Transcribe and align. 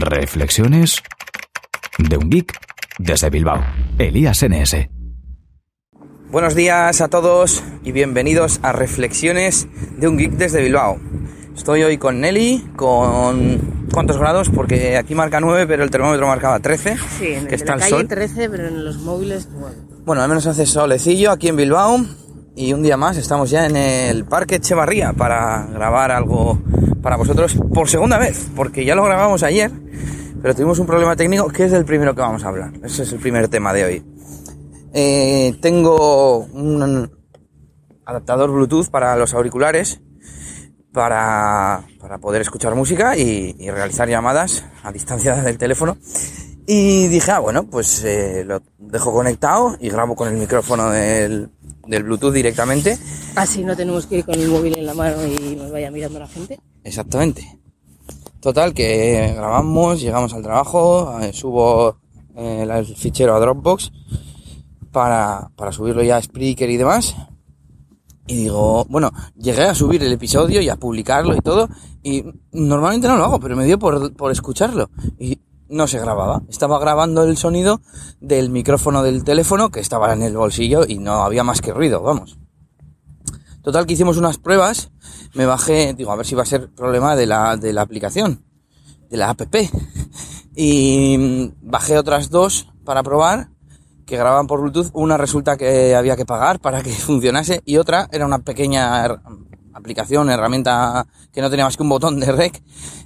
Reflexiones 0.00 1.02
de 1.98 2.16
un 2.16 2.30
geek 2.30 2.58
desde 2.98 3.30
Bilbao. 3.30 3.64
Elías 3.98 4.42
NS. 4.42 4.88
Buenos 6.30 6.54
días 6.54 7.00
a 7.00 7.08
todos 7.08 7.62
y 7.84 7.92
bienvenidos 7.92 8.60
a 8.62 8.72
Reflexiones 8.72 9.68
de 9.96 10.08
un 10.08 10.18
geek 10.18 10.32
desde 10.32 10.62
Bilbao. 10.62 10.98
Estoy 11.54 11.82
hoy 11.82 11.98
con 11.98 12.20
Nelly, 12.20 12.72
con 12.76 13.86
¿cuántos 13.92 14.18
grados? 14.18 14.50
Porque 14.50 14.96
aquí 14.96 15.14
marca 15.14 15.40
9, 15.40 15.66
pero 15.66 15.84
el 15.84 15.90
termómetro 15.90 16.26
marcaba 16.26 16.60
13. 16.60 16.96
Sí, 17.18 17.26
en 17.28 17.46
que 17.46 17.54
el 17.54 17.60
está 17.60 17.72
de 17.72 17.78
el 17.78 17.80
calle 17.80 17.90
sol. 17.90 18.08
13, 18.08 18.50
pero 18.50 18.68
en 18.68 18.84
los 18.84 18.98
móviles. 18.98 19.48
Bueno, 20.04 20.22
al 20.22 20.28
menos 20.28 20.46
hace 20.46 20.66
solecillo 20.66 21.30
aquí 21.30 21.48
en 21.48 21.56
Bilbao 21.56 22.04
y 22.56 22.72
un 22.72 22.82
día 22.82 22.96
más 22.96 23.18
estamos 23.18 23.50
ya 23.50 23.66
en 23.66 23.76
el 23.76 24.24
Parque 24.24 24.56
Echevarría 24.56 25.12
para 25.12 25.66
grabar 25.66 26.10
algo 26.10 26.58
para 27.02 27.16
vosotros 27.16 27.54
por 27.72 27.88
segunda 27.88 28.18
vez, 28.18 28.48
porque 28.56 28.84
ya 28.84 28.94
lo 28.94 29.04
grabamos 29.04 29.42
ayer, 29.42 29.70
pero 30.40 30.54
tuvimos 30.54 30.78
un 30.78 30.86
problema 30.86 31.14
técnico 31.14 31.48
que 31.48 31.66
es 31.66 31.72
el 31.72 31.84
primero 31.84 32.14
que 32.14 32.22
vamos 32.22 32.42
a 32.44 32.48
hablar. 32.48 32.72
Ese 32.82 33.02
es 33.02 33.12
el 33.12 33.20
primer 33.20 33.48
tema 33.48 33.74
de 33.74 33.84
hoy. 33.84 34.04
Eh, 34.94 35.58
tengo 35.60 36.38
un 36.46 37.10
adaptador 38.06 38.50
Bluetooth 38.50 38.88
para 38.88 39.14
los 39.16 39.34
auriculares 39.34 40.00
para, 40.92 41.82
para 42.00 42.16
poder 42.18 42.40
escuchar 42.40 42.74
música 42.74 43.18
y, 43.18 43.54
y 43.58 43.70
realizar 43.70 44.08
llamadas 44.08 44.64
a 44.82 44.90
distancia 44.92 45.34
del 45.42 45.58
teléfono. 45.58 45.98
Y 46.66 47.06
dije, 47.08 47.30
ah, 47.30 47.38
bueno, 47.38 47.64
pues 47.70 48.02
eh, 48.04 48.44
lo 48.44 48.60
dejo 48.78 49.12
conectado 49.12 49.76
y 49.80 49.88
grabo 49.88 50.16
con 50.16 50.28
el 50.28 50.34
micrófono 50.34 50.90
del, 50.90 51.48
del 51.86 52.02
Bluetooth 52.02 52.32
directamente. 52.32 52.98
Así 53.36 53.62
no 53.62 53.76
tenemos 53.76 54.06
que 54.06 54.18
ir 54.18 54.24
con 54.24 54.34
el 54.34 54.48
móvil 54.48 54.76
en 54.76 54.86
la 54.86 54.94
mano 54.94 55.24
y 55.24 55.54
nos 55.54 55.70
vaya 55.70 55.90
mirando 55.92 56.18
la 56.18 56.26
gente. 56.26 56.58
Exactamente. 56.82 57.60
Total, 58.40 58.74
que 58.74 59.32
grabamos, 59.36 60.00
llegamos 60.00 60.34
al 60.34 60.42
trabajo, 60.42 61.20
eh, 61.20 61.32
subo 61.32 61.98
eh, 62.36 62.66
el 62.68 62.86
fichero 62.96 63.36
a 63.36 63.40
Dropbox 63.40 63.92
para, 64.90 65.50
para 65.54 65.72
subirlo 65.72 66.02
ya 66.02 66.16
a 66.16 66.22
Spreaker 66.22 66.68
y 66.68 66.76
demás. 66.76 67.14
Y 68.26 68.34
digo, 68.36 68.84
bueno, 68.88 69.12
llegué 69.36 69.62
a 69.62 69.74
subir 69.74 70.02
el 70.02 70.12
episodio 70.12 70.60
y 70.60 70.68
a 70.68 70.76
publicarlo 70.76 71.36
y 71.36 71.40
todo. 71.40 71.68
Y 72.02 72.24
normalmente 72.52 73.06
no 73.06 73.16
lo 73.16 73.24
hago, 73.24 73.38
pero 73.38 73.54
me 73.54 73.64
dio 73.64 73.78
por, 73.78 74.12
por 74.14 74.32
escucharlo. 74.32 74.90
Y 75.18 75.38
no 75.68 75.86
se 75.86 75.98
grababa. 75.98 76.42
Estaba 76.48 76.78
grabando 76.78 77.24
el 77.24 77.36
sonido 77.36 77.80
del 78.20 78.50
micrófono 78.50 79.02
del 79.02 79.24
teléfono 79.24 79.70
que 79.70 79.80
estaba 79.80 80.12
en 80.12 80.22
el 80.22 80.36
bolsillo 80.36 80.84
y 80.86 80.98
no 80.98 81.22
había 81.22 81.44
más 81.44 81.60
que 81.60 81.72
ruido, 81.72 82.02
vamos. 82.02 82.38
Total 83.62 83.84
que 83.86 83.94
hicimos 83.94 84.16
unas 84.16 84.38
pruebas, 84.38 84.92
me 85.34 85.44
bajé, 85.44 85.92
digo, 85.94 86.12
a 86.12 86.16
ver 86.16 86.24
si 86.24 86.34
va 86.34 86.42
a 86.42 86.46
ser 86.46 86.72
problema 86.72 87.16
de 87.16 87.26
la, 87.26 87.56
de 87.56 87.72
la 87.72 87.82
aplicación, 87.82 88.44
de 89.10 89.16
la 89.16 89.30
app. 89.30 89.42
Y 90.58 91.52
bajé 91.60 91.98
otras 91.98 92.30
dos 92.30 92.72
para 92.82 93.02
probar, 93.02 93.50
que 94.06 94.16
grababan 94.16 94.46
por 94.46 94.60
Bluetooth. 94.60 94.90
Una 94.94 95.18
resulta 95.18 95.58
que 95.58 95.94
había 95.94 96.16
que 96.16 96.24
pagar 96.24 96.60
para 96.60 96.82
que 96.82 96.90
funcionase 96.94 97.60
y 97.66 97.76
otra 97.76 98.08
era 98.10 98.24
una 98.24 98.38
pequeña 98.38 99.04
aplicación, 99.76 100.30
herramienta 100.30 101.06
que 101.32 101.40
no 101.40 101.50
tenía 101.50 101.64
más 101.64 101.76
que 101.76 101.82
un 101.82 101.88
botón 101.88 102.18
de 102.18 102.32
rec 102.32 102.62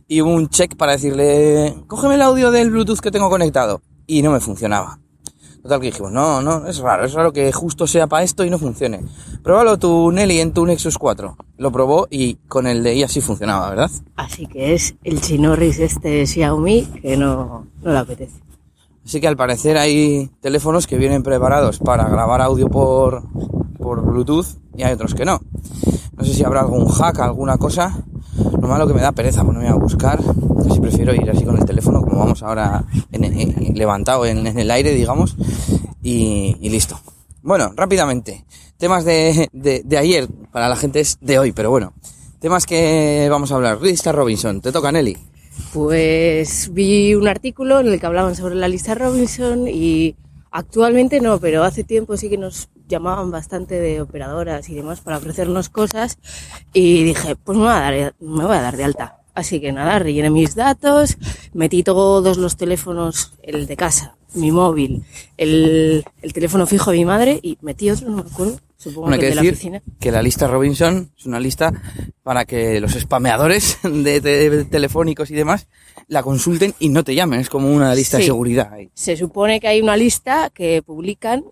y 0.08 0.20
un 0.20 0.48
check 0.48 0.76
para 0.76 0.92
decirle, 0.92 1.76
cógeme 1.86 2.14
el 2.14 2.22
audio 2.22 2.50
del 2.50 2.70
Bluetooth 2.70 3.00
que 3.00 3.10
tengo 3.10 3.28
conectado. 3.28 3.82
Y 4.06 4.22
no 4.22 4.32
me 4.32 4.40
funcionaba. 4.40 4.98
Total 5.62 5.80
que 5.80 5.86
dijimos, 5.86 6.10
no, 6.10 6.40
no, 6.40 6.66
es 6.66 6.78
raro, 6.78 7.04
es 7.04 7.12
raro 7.12 7.32
que 7.32 7.52
justo 7.52 7.86
sea 7.86 8.06
para 8.06 8.24
esto 8.24 8.44
y 8.44 8.50
no 8.50 8.58
funcione. 8.58 9.02
Pruébalo 9.42 9.78
tu 9.78 10.10
Nelly 10.10 10.40
en 10.40 10.52
tu 10.52 10.64
Nexus 10.64 10.96
4. 10.96 11.36
Lo 11.58 11.70
probó 11.70 12.08
y 12.10 12.36
con 12.48 12.66
el 12.66 12.82
de 12.82 12.92
ella 12.92 13.08
sí 13.08 13.20
funcionaba, 13.20 13.68
¿verdad? 13.68 13.90
Así 14.16 14.46
que 14.46 14.72
es 14.72 14.94
el 15.04 15.20
chinorris 15.20 15.78
este 15.78 16.26
Xiaomi 16.26 16.86
que 17.02 17.16
no, 17.16 17.66
no 17.82 17.92
le 17.92 17.98
apetece. 17.98 18.40
Así 19.04 19.20
que 19.20 19.28
al 19.28 19.36
parecer 19.36 19.76
hay 19.76 20.30
teléfonos 20.40 20.86
que 20.86 20.96
vienen 20.96 21.22
preparados 21.22 21.78
para 21.78 22.08
grabar 22.08 22.40
audio 22.40 22.68
por, 22.68 23.22
por 23.76 24.02
Bluetooth 24.02 24.46
y 24.76 24.82
hay 24.82 24.94
otros 24.94 25.14
que 25.14 25.24
no. 25.24 25.40
No 26.20 26.26
sé 26.26 26.34
si 26.34 26.44
habrá 26.44 26.60
algún 26.60 26.86
hack, 26.86 27.18
alguna 27.20 27.56
cosa. 27.56 28.04
Lo 28.60 28.68
malo 28.68 28.86
que 28.86 28.92
me 28.94 29.00
da 29.00 29.12
pereza 29.12 29.42
ponerme 29.42 29.68
a 29.68 29.74
buscar. 29.74 30.20
Casi 30.68 30.78
prefiero 30.80 31.14
ir 31.14 31.30
así 31.30 31.44
con 31.44 31.56
el 31.56 31.64
teléfono, 31.64 32.02
como 32.02 32.18
vamos 32.18 32.42
ahora 32.42 32.84
en- 33.10 33.74
levantado 33.74 34.26
en, 34.26 34.46
el 34.46 34.70
aire, 34.70 34.92
digamos, 34.92 35.34
y, 36.02 36.56
listo. 36.68 37.00
Bueno, 37.42 37.72
rápidamente. 37.74 38.44
Temas 38.76 39.04
de, 39.04 39.48
de 39.52 39.98
ayer, 39.98 40.28
para 40.52 40.68
la 40.68 40.76
gente 40.76 41.00
es 41.00 41.16
de 41.22 41.38
hoy, 41.38 41.52
pero 41.52 41.70
bueno. 41.70 41.94
Temas 42.38 42.66
que 42.66 43.26
vamos 43.30 43.50
a 43.52 43.54
hablar. 43.54 43.80
Lista 43.80 44.12
Robinson, 44.12 44.60
te 44.60 44.72
toca 44.72 44.92
Nelly. 44.92 45.16
Pues 45.72 46.70
vi 46.72 47.14
un 47.14 47.28
artículo 47.28 47.80
en 47.80 47.86
el 47.88 48.00
que 48.00 48.06
hablaban 48.06 48.34
sobre 48.34 48.54
la 48.54 48.68
lista 48.68 48.94
Robinson 48.94 49.68
y 49.68 50.16
actualmente 50.50 51.20
no, 51.20 51.38
pero 51.38 51.64
hace 51.64 51.84
tiempo 51.84 52.16
sí 52.16 52.28
que 52.28 52.36
nos 52.38 52.68
llamaban 52.90 53.30
bastante 53.30 53.80
de 53.80 54.02
operadoras 54.02 54.68
y 54.68 54.74
demás 54.74 55.00
para 55.00 55.16
ofrecernos 55.16 55.70
cosas 55.70 56.18
y 56.74 57.02
dije, 57.04 57.36
pues 57.36 57.56
me 57.56 57.64
voy 57.64 57.72
a 57.72 57.80
dar, 57.80 58.14
me 58.20 58.44
voy 58.44 58.56
a 58.56 58.60
dar 58.60 58.76
de 58.76 58.84
alta. 58.84 59.16
Así 59.32 59.60
que 59.60 59.72
nada, 59.72 59.98
rellené 60.00 60.28
mis 60.28 60.54
datos, 60.56 61.16
metí 61.54 61.82
todos 61.82 62.36
los 62.36 62.56
teléfonos, 62.56 63.32
el 63.42 63.66
de 63.66 63.76
casa, 63.76 64.16
mi 64.34 64.50
móvil, 64.50 65.04
el, 65.38 66.04
el 66.20 66.32
teléfono 66.32 66.66
fijo 66.66 66.90
de 66.90 66.98
mi 66.98 67.04
madre 67.04 67.38
y 67.40 67.56
metí 67.62 67.88
otro, 67.90 68.08
no 68.10 68.16
me 68.24 68.28
acuerdo, 68.30 68.58
supongo 68.76 69.06
Bueno, 69.06 69.20
que 69.20 69.28
de 69.28 69.34
la 69.36 69.42
decir 69.42 69.54
oficina. 69.54 69.82
que 70.00 70.10
la 70.10 70.20
lista 70.22 70.48
Robinson 70.48 71.12
es 71.16 71.26
una 71.26 71.38
lista 71.38 71.72
para 72.24 72.44
que 72.44 72.80
los 72.80 72.92
spameadores 72.92 73.78
de, 73.84 74.20
de- 74.20 74.64
telefónicos 74.64 75.30
y 75.30 75.34
demás 75.34 75.68
la 76.08 76.22
consulten 76.24 76.74
y 76.80 76.88
no 76.88 77.04
te 77.04 77.14
llamen. 77.14 77.38
Es 77.40 77.48
como 77.48 77.72
una 77.72 77.94
lista 77.94 78.16
de 78.18 78.24
seguridad. 78.24 78.70
se 78.94 79.16
supone 79.16 79.60
que 79.60 79.68
hay 79.68 79.80
una 79.80 79.96
lista 79.96 80.50
que 80.52 80.82
publican 80.82 81.44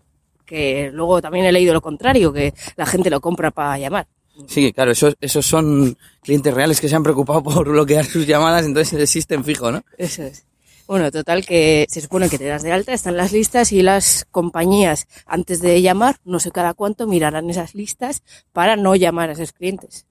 que 0.48 0.90
luego 0.92 1.20
también 1.20 1.44
he 1.44 1.52
leído 1.52 1.74
lo 1.74 1.82
contrario, 1.82 2.32
que 2.32 2.54
la 2.76 2.86
gente 2.86 3.10
lo 3.10 3.20
compra 3.20 3.50
para 3.50 3.78
llamar. 3.78 4.08
Sí, 4.46 4.72
claro, 4.72 4.92
esos, 4.92 5.16
esos 5.20 5.44
son 5.44 5.96
clientes 6.22 6.54
reales 6.54 6.80
que 6.80 6.88
se 6.88 6.96
han 6.96 7.02
preocupado 7.02 7.42
por 7.42 7.68
bloquear 7.68 8.04
sus 8.04 8.26
llamadas, 8.26 8.64
entonces 8.64 9.00
existen 9.00 9.44
fijo, 9.44 9.70
¿no? 9.70 9.82
Eso 9.96 10.22
es. 10.22 10.44
Bueno, 10.86 11.10
total 11.10 11.44
que 11.44 11.86
se 11.90 12.00
supone 12.00 12.30
que 12.30 12.38
te 12.38 12.46
das 12.46 12.62
de 12.62 12.72
alta, 12.72 12.94
están 12.94 13.18
las 13.18 13.32
listas 13.32 13.72
y 13.72 13.82
las 13.82 14.26
compañías 14.30 15.06
antes 15.26 15.60
de 15.60 15.82
llamar, 15.82 16.16
no 16.24 16.40
sé 16.40 16.50
cada 16.50 16.72
cuánto, 16.72 17.06
mirarán 17.06 17.50
esas 17.50 17.74
listas 17.74 18.22
para 18.52 18.74
no 18.76 18.96
llamar 18.96 19.28
a 19.28 19.32
esos 19.32 19.52
clientes. 19.52 20.06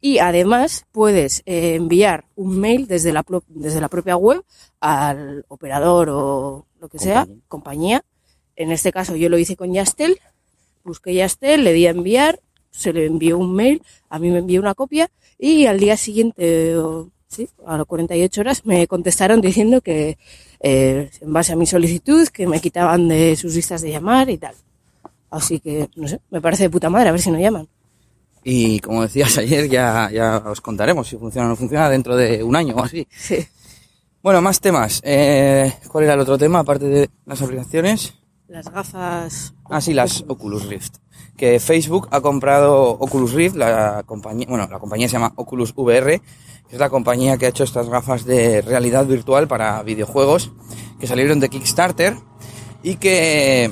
Y 0.00 0.18
además 0.18 0.86
puedes 0.90 1.42
eh, 1.46 1.76
enviar 1.76 2.24
un 2.34 2.58
mail 2.58 2.88
desde 2.88 3.12
la, 3.12 3.24
desde 3.46 3.80
la 3.80 3.88
propia 3.88 4.16
web 4.16 4.42
al 4.80 5.44
operador 5.46 6.08
o 6.10 6.66
lo 6.80 6.88
que 6.88 6.98
sea, 6.98 7.28
Compañía. 7.46 8.04
En 8.58 8.72
este 8.72 8.90
caso 8.90 9.14
yo 9.14 9.28
lo 9.28 9.38
hice 9.38 9.54
con 9.54 9.72
Yastel, 9.72 10.18
busqué 10.82 11.14
Yastel, 11.14 11.62
le 11.62 11.72
di 11.72 11.86
a 11.86 11.90
enviar, 11.90 12.40
se 12.72 12.92
le 12.92 13.06
envió 13.06 13.38
un 13.38 13.54
mail, 13.54 13.82
a 14.10 14.18
mí 14.18 14.30
me 14.30 14.38
envió 14.38 14.60
una 14.60 14.74
copia 14.74 15.10
y 15.38 15.66
al 15.66 15.78
día 15.78 15.96
siguiente, 15.96 16.76
o, 16.76 17.08
sí, 17.28 17.48
a 17.64 17.76
las 17.76 17.86
48 17.86 18.40
horas, 18.40 18.66
me 18.66 18.88
contestaron 18.88 19.40
diciendo 19.40 19.80
que 19.80 20.18
eh, 20.58 21.08
en 21.20 21.32
base 21.32 21.52
a 21.52 21.56
mi 21.56 21.66
solicitud, 21.66 22.26
que 22.28 22.48
me 22.48 22.60
quitaban 22.60 23.06
de 23.06 23.36
sus 23.36 23.54
listas 23.54 23.80
de 23.80 23.92
llamar 23.92 24.28
y 24.28 24.38
tal. 24.38 24.56
Así 25.30 25.60
que, 25.60 25.88
no 25.94 26.08
sé, 26.08 26.20
me 26.30 26.40
parece 26.40 26.64
de 26.64 26.70
puta 26.70 26.90
madre, 26.90 27.10
a 27.10 27.12
ver 27.12 27.20
si 27.20 27.30
no 27.30 27.38
llaman. 27.38 27.68
Y 28.42 28.80
como 28.80 29.02
decías 29.02 29.38
ayer, 29.38 29.68
ya, 29.68 30.10
ya 30.12 30.38
os 30.38 30.60
contaremos 30.60 31.06
si 31.06 31.16
funciona 31.16 31.46
o 31.46 31.50
no 31.50 31.56
funciona 31.56 31.88
dentro 31.88 32.16
de 32.16 32.42
un 32.42 32.56
año 32.56 32.74
o 32.74 32.82
así. 32.82 33.06
Sí. 33.16 33.36
Bueno, 34.20 34.42
más 34.42 34.60
temas. 34.60 35.00
Eh, 35.04 35.72
¿Cuál 35.86 36.04
era 36.04 36.14
el 36.14 36.20
otro 36.20 36.36
tema 36.36 36.58
aparte 36.58 36.86
de 36.86 37.08
las 37.24 37.40
aplicaciones? 37.40 38.17
Las 38.48 38.70
gafas. 38.72 39.52
Ah, 39.68 39.78
sí, 39.82 39.92
las 39.92 40.24
Oculus 40.26 40.64
Rift. 40.66 40.96
Que 41.36 41.60
Facebook 41.60 42.08
ha 42.10 42.22
comprado 42.22 42.92
Oculus 42.92 43.32
Rift, 43.32 43.56
la 43.56 44.02
compañía, 44.06 44.46
bueno, 44.48 44.66
la 44.70 44.78
compañía 44.78 45.06
se 45.06 45.12
llama 45.12 45.34
Oculus 45.36 45.74
VR, 45.76 46.22
que 46.66 46.74
es 46.74 46.78
la 46.80 46.88
compañía 46.88 47.36
que 47.36 47.44
ha 47.44 47.50
hecho 47.50 47.62
estas 47.62 47.90
gafas 47.90 48.24
de 48.24 48.62
realidad 48.62 49.04
virtual 49.04 49.48
para 49.48 49.82
videojuegos 49.82 50.50
que 50.98 51.06
salieron 51.06 51.40
de 51.40 51.50
Kickstarter 51.50 52.16
y 52.82 52.96
que 52.96 53.70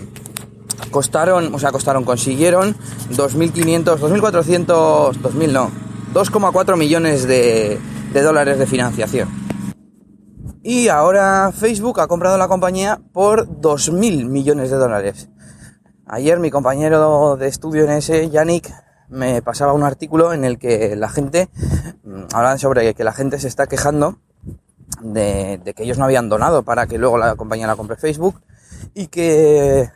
costaron, 0.91 1.55
o 1.55 1.59
sea, 1.59 1.73
costaron, 1.73 2.05
consiguieron 2.05 2.77
2.500, 3.13 3.97
2.400, 3.99 4.67
2.000 5.15 5.53
no, 5.53 5.71
2,4 6.13 6.77
millones 6.77 7.27
de, 7.27 7.79
de 8.13 8.23
dólares 8.23 8.59
de 8.59 8.67
financiación. 8.67 9.46
Y 10.69 10.89
ahora 10.89 11.53
Facebook 11.53 12.01
ha 12.01 12.09
comprado 12.09 12.37
la 12.39 12.49
compañía 12.49 12.99
por 13.13 13.47
2.000 13.47 14.27
millones 14.27 14.69
de 14.69 14.77
dólares. 14.77 15.29
Ayer 16.09 16.41
mi 16.41 16.51
compañero 16.51 17.37
de 17.37 17.47
estudio 17.47 17.85
en 17.85 17.91
ese, 17.91 18.29
Yannick, 18.31 18.75
me 19.09 19.43
pasaba 19.43 19.75
un 19.75 19.85
artículo 19.85 20.33
en 20.33 20.45
el 20.45 20.59
que 20.59 20.97
la 20.97 21.09
gente, 21.09 21.51
mm, 22.03 22.35
hablaban 22.35 22.59
sobre 22.59 22.95
que 22.95 23.05
la 23.05 23.13
gente 23.13 23.39
se 23.39 23.47
está 23.47 23.69
quejando 23.69 24.19
de, 25.03 25.61
de 25.65 25.73
que 25.73 25.85
ellos 25.85 25.99
no 25.99 26.05
habían 26.05 26.29
donado 26.29 26.65
para 26.65 26.89
que 26.89 26.99
luego 26.99 27.17
la 27.17 27.37
compañía 27.37 27.69
la 27.69 27.77
compre 27.77 27.95
Facebook 27.95 28.43
y 28.93 29.07
que 29.07 29.83
eh, 29.83 29.91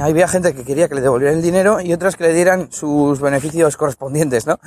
había 0.00 0.28
gente 0.28 0.54
que 0.54 0.62
quería 0.62 0.88
que 0.88 0.94
le 0.94 1.00
devolvieran 1.00 1.38
el 1.38 1.42
dinero 1.42 1.80
y 1.80 1.92
otras 1.92 2.14
que 2.14 2.28
le 2.28 2.32
dieran 2.32 2.70
sus 2.70 3.20
beneficios 3.20 3.76
correspondientes, 3.76 4.46
¿no? 4.46 4.60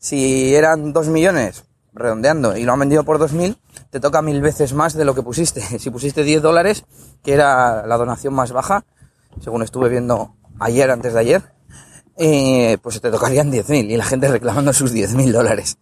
Si 0.00 0.52
eran 0.52 0.92
2 0.92 1.08
millones, 1.10 1.64
redondeando, 1.94 2.56
y 2.56 2.64
lo 2.64 2.72
han 2.72 2.80
vendido 2.80 3.04
por 3.04 3.18
2.000, 3.18 3.56
te 3.90 4.00
toca 4.00 4.22
mil 4.22 4.40
veces 4.40 4.74
más 4.74 4.94
de 4.94 5.04
lo 5.04 5.14
que 5.14 5.22
pusiste. 5.22 5.60
Si 5.78 5.90
pusiste 5.90 6.22
10 6.22 6.42
dólares, 6.42 6.84
que 7.22 7.32
era 7.32 7.86
la 7.86 7.96
donación 7.96 8.34
más 8.34 8.52
baja, 8.52 8.84
según 9.40 9.62
estuve 9.62 9.88
viendo 9.88 10.34
ayer, 10.60 10.90
antes 10.90 11.14
de 11.14 11.20
ayer, 11.20 11.42
eh, 12.16 12.78
pues 12.82 13.00
te 13.00 13.10
tocarían 13.10 13.50
10.000 13.50 13.90
y 13.90 13.96
la 13.96 14.04
gente 14.04 14.28
reclamando 14.28 14.72
sus 14.72 14.92
10.000 14.92 15.32
dólares. 15.32 15.78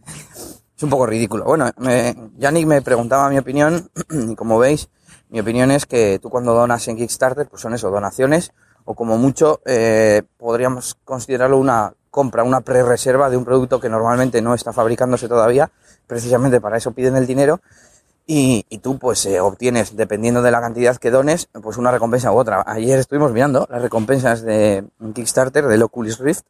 Es 0.77 0.83
un 0.83 0.91
poco 0.91 1.07
ridículo. 1.07 1.45
Bueno, 1.45 1.71
me, 1.79 2.17
Yannick 2.39 2.67
me 2.67 2.83
preguntaba 2.83 3.29
mi 3.29 3.39
opinión 3.39 3.91
y 4.11 4.35
como 4.35 4.59
veis, 4.59 4.89
mi 5.29 5.41
opinión 5.41 5.71
es 5.71 5.87
que 5.87 6.19
tú 6.21 6.31
cuando 6.31 6.55
donas 6.55 6.87
en 6.89 6.97
Kickstarter, 6.97 7.49
pues 7.49 7.63
son 7.63 7.75
eso, 7.75 7.91
donaciones 7.91 8.53
o 8.85 8.95
como 8.95 9.17
mucho 9.17 9.61
eh, 9.65 10.23
podríamos 10.39 10.97
considerarlo 11.05 11.59
una 11.59 11.95
compra, 12.13 12.45
una 12.45 12.61
pre-reserva 12.61 13.31
de 13.31 13.37
un 13.37 13.45
producto 13.45 13.81
que 13.81 13.89
normalmente 13.89 14.41
no 14.41 14.55
está 14.55 14.73
fabricándose 14.73 15.29
todavía, 15.29 15.73
precisamente 16.07 16.61
para 16.61 16.77
eso 16.77 16.93
piden 16.93 17.17
el 17.17 17.27
dinero 17.27 17.61
y, 18.27 18.65
tú 18.79 18.99
pues 18.99 19.25
eh, 19.27 19.41
obtienes, 19.41 19.97
dependiendo 19.97 20.43
de 20.43 20.51
la 20.51 20.61
cantidad 20.61 20.97
que 20.97 21.11
dones, 21.11 21.49
pues 21.61 21.77
una 21.77 21.91
recompensa 21.91 22.31
u 22.33 22.37
otra. 22.37 22.63
Ayer 22.67 22.99
estuvimos 22.99 23.33
mirando 23.33 23.67
las 23.69 23.83
recompensas 23.83 24.43
de 24.43 24.85
Kickstarter 25.15 25.67
del 25.67 25.83
Oculus 25.83 26.19
Rift 26.19 26.45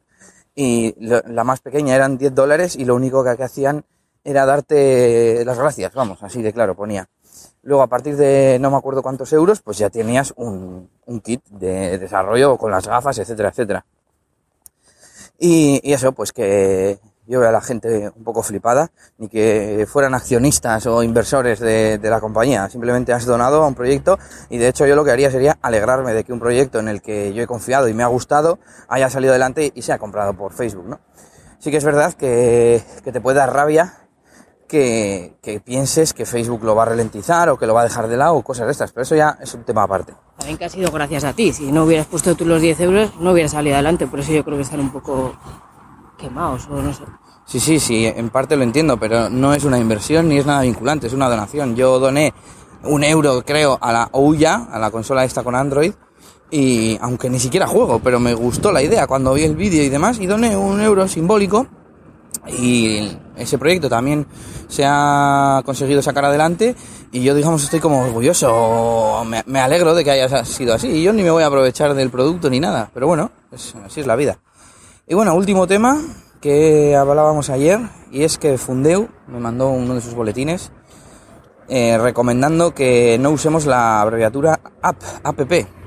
y 0.53 0.93
la 0.99 1.43
más 1.43 1.61
pequeña 1.61 1.95
eran 1.95 2.17
10 2.17 2.35
dólares 2.35 2.75
y 2.75 2.85
lo 2.85 2.93
único 2.95 3.23
que, 3.23 3.43
hacían 3.43 3.85
era 4.23 4.45
darte 4.45 5.43
las 5.45 5.57
gracias, 5.57 5.93
vamos, 5.93 6.21
así 6.21 6.41
de 6.41 6.53
claro 6.53 6.75
ponía. 6.75 7.07
Luego 7.63 7.81
a 7.81 7.87
partir 7.87 8.17
de 8.17 8.57
no 8.59 8.69
me 8.69 8.77
acuerdo 8.77 9.01
cuántos 9.01 9.33
euros, 9.33 9.61
pues 9.61 9.77
ya 9.77 9.89
tenías 9.89 10.33
un 10.35 10.89
kit 11.23 11.43
de 11.49 11.97
desarrollo 11.97 12.57
con 12.57 12.69
las 12.69 12.85
gafas, 12.85 13.17
etcétera, 13.17 13.49
etcétera. 13.49 13.85
Y, 15.45 15.81
eso, 15.91 16.13
pues 16.13 16.31
que 16.31 16.99
yo 17.27 17.41
veo 17.41 17.49
a 17.49 17.51
la 17.51 17.59
gente 17.59 18.09
un 18.15 18.23
poco 18.23 18.43
flipada, 18.43 18.91
ni 19.17 19.27
que 19.27 19.85
fueran 19.91 20.13
accionistas 20.13 20.85
o 20.85 21.03
inversores 21.03 21.59
de, 21.59 21.99
la 22.01 22.21
compañía. 22.21 22.69
Simplemente 22.69 23.11
has 23.11 23.25
donado 23.25 23.61
a 23.61 23.67
un 23.67 23.75
proyecto 23.75 24.17
y 24.49 24.57
de 24.57 24.69
hecho 24.69 24.87
yo 24.87 24.95
lo 24.95 25.03
que 25.03 25.11
haría 25.11 25.29
sería 25.29 25.57
alegrarme 25.61 26.13
de 26.13 26.23
que 26.23 26.31
un 26.31 26.39
proyecto 26.39 26.79
en 26.79 26.87
el 26.87 27.01
que 27.01 27.33
yo 27.33 27.43
he 27.43 27.47
confiado 27.47 27.89
y 27.89 27.93
me 27.93 28.03
ha 28.03 28.07
gustado 28.07 28.59
haya 28.87 29.09
salido 29.09 29.33
adelante 29.33 29.69
y 29.75 29.81
se 29.81 29.91
ha 29.91 29.97
comprado 29.97 30.33
por 30.33 30.53
Facebook, 30.53 30.87
¿no? 30.87 31.01
Sí 31.59 31.71
que 31.71 31.77
es 31.77 31.83
verdad 31.83 32.13
que, 32.13 32.81
que 33.03 33.11
te 33.11 33.19
puede 33.19 33.39
dar 33.39 33.51
rabia 33.51 34.02
que, 34.73 35.35
que, 35.43 35.59
pienses 35.59 36.15
que 36.15 36.25
Facebook 36.25 36.63
lo 36.63 36.73
va 36.73 36.81
a 36.81 36.85
ralentizar 36.87 37.47
o 37.49 37.59
que 37.59 37.67
lo 37.67 37.75
va 37.75 37.81
a 37.81 37.83
dejar 37.83 38.07
de 38.07 38.17
lado 38.17 38.33
o 38.33 38.41
cosas 38.41 38.65
de 38.65 38.71
estas, 38.71 38.91
pero 38.91 39.03
eso 39.03 39.15
ya 39.15 39.37
es 39.39 39.53
un 39.53 39.63
tema 39.63 39.83
aparte. 39.83 40.15
También 40.39 40.57
que 40.57 40.65
ha 40.65 40.69
sido 40.69 40.89
gracias 40.89 41.23
a 41.25 41.33
ti, 41.33 41.53
si 41.53 41.71
no 41.71 41.83
hubieras 41.83 42.07
puesto 42.07 42.33
tú 42.33 42.43
los 42.43 42.59
10 42.59 42.79
euros 42.79 43.11
no 43.19 43.33
hubieras 43.33 43.51
salido 43.51 43.75
adelante, 43.75 44.07
por 44.07 44.19
eso 44.19 44.31
yo 44.31 44.43
creo 44.43 44.57
que 44.57 44.63
están 44.63 44.79
un 44.79 44.91
poco 44.91 45.35
quemados 46.17 46.67
o 46.71 46.81
no 46.81 46.91
sé. 46.91 47.03
Sí, 47.45 47.59
sí, 47.59 47.79
sí, 47.79 48.07
en 48.07 48.31
parte 48.31 48.55
lo 48.55 48.63
entiendo, 48.63 48.97
pero 48.97 49.29
no 49.29 49.53
es 49.53 49.63
una 49.63 49.77
inversión 49.77 50.27
ni 50.27 50.39
es 50.39 50.45
nada 50.47 50.61
vinculante, 50.61 51.05
es 51.05 51.13
una 51.13 51.29
donación. 51.29 51.75
Yo 51.75 51.99
doné 51.99 52.33
un 52.81 53.03
euro, 53.03 53.43
creo, 53.45 53.77
a 53.79 53.93
la 53.93 54.09
Ouya, 54.11 54.69
a 54.71 54.79
la 54.79 54.89
consola 54.89 55.23
esta 55.23 55.43
con 55.43 55.53
Android, 55.53 55.93
y 56.49 56.97
aunque 56.99 57.29
ni 57.29 57.39
siquiera 57.39 57.67
juego, 57.67 57.99
pero 57.99 58.19
me 58.19 58.33
gustó 58.33 58.71
la 58.71 58.81
idea 58.81 59.05
cuando 59.05 59.35
vi 59.35 59.43
el 59.43 59.55
vídeo 59.55 59.83
y 59.83 59.89
demás, 59.89 60.17
y 60.19 60.25
doné 60.25 60.57
un 60.57 60.81
euro 60.81 61.07
simbólico, 61.07 61.67
y 62.47 63.17
ese 63.35 63.57
proyecto 63.57 63.89
también 63.89 64.25
se 64.67 64.83
ha 64.85 65.61
conseguido 65.65 66.01
sacar 66.01 66.25
adelante, 66.25 66.75
y 67.11 67.21
yo, 67.23 67.35
digamos, 67.35 67.63
estoy 67.63 67.79
como 67.79 68.01
orgulloso, 68.01 69.23
me, 69.45 69.59
alegro 69.59 69.93
de 69.93 70.03
que 70.03 70.11
haya 70.11 70.45
sido 70.45 70.73
así, 70.73 70.89
y 70.89 71.03
yo 71.03 71.13
ni 71.13 71.23
me 71.23 71.31
voy 71.31 71.43
a 71.43 71.47
aprovechar 71.47 71.93
del 71.93 72.09
producto 72.09 72.49
ni 72.49 72.59
nada, 72.59 72.89
pero 72.93 73.07
bueno, 73.07 73.31
así 73.51 73.99
es 73.99 74.07
la 74.07 74.15
vida. 74.15 74.39
Y 75.07 75.15
bueno, 75.15 75.35
último 75.35 75.67
tema 75.67 76.01
que 76.41 76.95
hablábamos 76.95 77.49
ayer 77.49 77.79
y 78.11 78.23
es 78.23 78.37
que 78.37 78.57
Fundeu 78.57 79.07
me 79.27 79.39
mandó 79.39 79.69
uno 79.69 79.95
de 79.95 80.01
sus 80.01 80.13
boletines 80.13 80.71
eh, 81.69 81.97
recomendando 81.97 82.73
que 82.73 83.17
no 83.17 83.29
usemos 83.29 83.65
la 83.65 84.01
abreviatura 84.01 84.59
app, 84.81 85.01
app, 85.23 85.37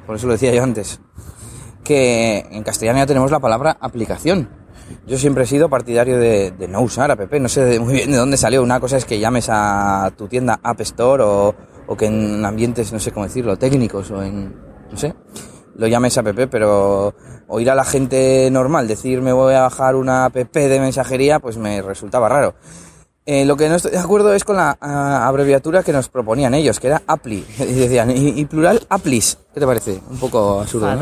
por 0.07 0.17
eso 0.17 0.27
lo 0.27 0.33
decía 0.33 0.55
yo 0.55 0.63
antes, 0.63 1.01
que 1.85 2.47
en 2.51 2.63
castellano 2.63 2.99
ya 2.99 3.07
tenemos 3.07 3.31
la 3.31 3.39
palabra 3.39 3.77
aplicación. 3.81 4.49
Yo 5.07 5.19
siempre 5.19 5.45
he 5.45 5.47
sido 5.47 5.69
partidario 5.69 6.19
de, 6.19 6.53
no 6.69 6.81
usar 6.81 7.11
app, 7.11 7.33
no 7.35 7.49
sé 7.49 7.79
muy 7.81 7.95
bien 7.95 8.11
de 8.11 8.17
dónde 8.17 8.37
salió. 8.37 8.63
Una 8.63 8.81
cosa 8.81 8.97
es 8.97 9.05
que 9.05 9.19
llames 9.19 9.49
a 9.51 10.13
tu 10.17 10.29
tienda 10.29 10.61
App 10.63 10.81
Store 10.81 11.23
o, 11.25 11.55
que 11.97 12.07
en 12.07 12.45
ambientes, 12.45 12.93
no 12.93 12.99
sé 12.99 13.13
cómo 13.13 13.27
decirlo, 13.27 13.57
técnicos 13.57 14.11
o 14.11 14.23
en, 14.23 14.55
no 14.91 14.97
sé, 14.97 15.15
lo 15.77 15.87
llames 15.87 16.19
app, 16.19 16.29
pero 16.51 17.15
oír 17.49 17.71
a 17.71 17.75
la 17.75 17.85
gente 17.85 18.49
normal 18.51 18.89
decir 18.89 19.23
me 19.23 19.33
voy 19.33 19.55
a 19.55 19.63
bajar 19.63 19.95
una 19.95 20.27
app 20.27 20.35
de 20.35 20.81
mensajería, 20.81 21.39
pues 21.39 21.57
me 21.57 21.83
resultaba 21.83 22.29
raro. 22.29 22.55
Eh, 23.29 23.45
lo 23.45 23.57
que 23.57 23.69
no 23.69 23.75
estoy 23.75 23.91
de 23.91 23.99
acuerdo 23.99 24.33
es 24.33 24.45
con 24.45 24.57
la 24.57 24.79
uh, 24.81 25.27
abreviatura 25.27 25.83
que 25.83 25.93
nos 25.93 26.09
proponían 26.09 26.55
ellos, 26.55 26.79
que 26.79 26.87
era 26.87 27.03
Appli. 27.09 27.45
Y 27.59 27.73
decían, 27.73 28.13
y, 28.15 28.45
plural, 28.45 28.87
Applis. 28.89 29.39
¿Qué 29.53 29.59
te 29.59 29.67
parece? 29.67 30.01
Un 30.09 30.19
poco 30.19 30.61
absurdo. 30.61 30.97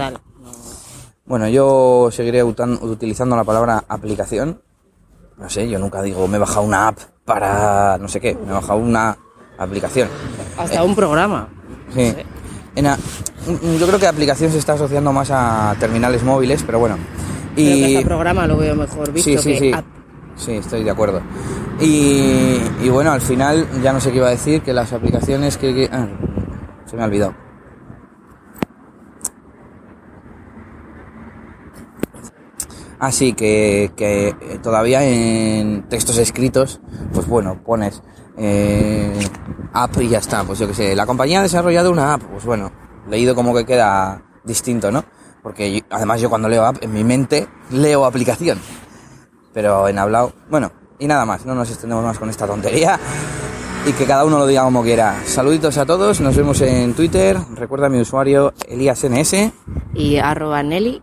Bueno, 1.27 1.49
yo 1.49 2.11
seguiré 2.11 2.43
utilizando 2.43 3.37
la 3.37 3.45
palabra 3.45 3.85
aplicación. 3.89 4.61
No 5.39 5.49
sé, 5.49 5.69
yo 5.69 5.79
nunca 5.79 6.03
digo 6.03 6.29
me 6.29 6.37
he 6.37 6.41
bajado 6.41 6.63
una 6.67 6.89
app 6.89 6.99
para 7.25 7.99
no 7.99 8.09
sé 8.09 8.21
qué, 8.21 8.35
me 8.35 8.51
he 8.51 8.55
bajado 8.55 8.79
una 8.79 9.17
aplicación. 9.59 10.09
Hasta 10.59 10.81
eh, 10.81 10.85
un 10.85 10.95
programa. 10.95 11.49
Sí. 11.95 12.09
No 12.09 12.15
sé. 12.15 12.27
En 12.77 12.87
a, 12.87 12.99
yo 13.79 13.87
creo 13.87 13.99
que 13.99 14.07
aplicación 14.07 14.51
se 14.51 14.59
está 14.59 14.75
asociando 14.75 15.13
más 15.13 15.31
a 15.31 15.75
terminales 15.79 16.23
móviles, 16.25 16.63
pero 16.65 16.79
bueno. 16.79 16.99
Y 17.57 17.67
creo 17.67 17.89
que 17.89 17.97
hasta 17.97 18.09
programa 18.09 18.47
lo 18.47 18.57
veo 18.57 18.75
mejor 18.75 19.13
visto 19.13 19.31
sí, 19.31 19.39
sí, 19.39 19.53
que 19.53 19.59
sí. 19.59 19.73
app. 19.73 19.85
Sí, 20.37 20.53
estoy 20.53 20.83
de 20.83 20.91
acuerdo. 20.91 21.23
Y, 21.81 22.59
y, 22.83 22.89
bueno, 22.89 23.13
al 23.13 23.21
final 23.21 23.69
ya 23.83 23.93
no 23.93 24.01
sé 24.01 24.11
qué 24.11 24.17
iba 24.17 24.27
a 24.27 24.31
decir, 24.31 24.63
que 24.63 24.73
las 24.73 24.93
aplicaciones 24.93 25.57
que... 25.57 25.73
que 25.73 25.91
ah, 25.93 26.09
se 26.87 26.97
me 26.97 27.03
ha 27.03 27.07
olvidado. 27.07 27.44
Así 32.99 33.33
ah, 33.33 33.37
que, 33.37 33.93
que 33.97 34.59
todavía 34.63 35.05
en 35.05 35.89
textos 35.89 36.19
escritos, 36.19 36.81
pues 37.13 37.27
bueno, 37.27 37.63
pones 37.65 38.03
eh, 38.37 39.13
app 39.73 39.97
y 40.01 40.09
ya 40.09 40.19
está. 40.19 40.45
Pues 40.45 40.59
yo 40.59 40.67
que 40.67 40.75
sé, 40.75 40.95
la 40.95 41.07
compañía 41.07 41.41
ha 41.41 41.43
desarrollado 41.43 41.91
una 41.91 42.15
app, 42.15 42.23
pues 42.23 42.45
bueno, 42.45 42.73
leído 43.09 43.35
como 43.35 43.55
que 43.55 43.65
queda 43.65 44.23
distinto, 44.45 44.91
¿no? 44.91 45.05
Porque 45.43 45.73
yo, 45.73 45.81
además 45.91 46.21
yo 46.21 46.31
cuando 46.31 46.49
leo 46.49 46.65
app, 46.65 46.83
en 46.83 46.93
mi 46.93 47.05
mente 47.05 47.49
leo 47.71 48.05
aplicación. 48.05 48.59
Pero 49.53 49.89
en 49.89 49.99
hablado, 49.99 50.33
bueno, 50.51 50.73
y 50.99 51.07
nada 51.07 51.25
más, 51.25 51.45
no 51.45 51.55
nos 51.55 51.71
extendemos 51.71 52.05
más 52.05 52.19
con 52.19 52.31
esta 52.31 52.47
tontería. 52.47 52.99
Y 53.87 53.93
que 53.93 54.07
cada 54.07 54.25
uno 54.25 54.39
lo 54.39 54.47
diga 54.47 54.63
como 54.65 54.83
quiera. 54.83 55.21
Saluditos 55.27 55.77
a 55.77 55.85
todos, 55.85 56.21
nos 56.23 56.35
vemos 56.35 56.59
en 56.63 56.95
Twitter. 56.95 57.37
Recuerda 57.55 57.91
mi 57.91 58.01
usuario 58.01 58.55
ElíasNS. 58.67 59.53
Y 59.93 60.17
arroba 60.17 60.63
Nelly. 60.63 61.03